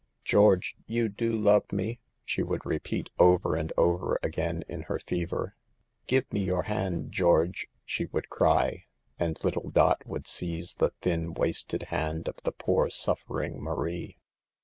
[0.23, 5.55] "George, you do love me," she would repeat, over and over again, in her fever."
[6.07, 8.85] Give me your hand, George," she would cry,
[9.19, 14.17] and little Dot would seize the thin, wasted hand of the poor, suffering Marie.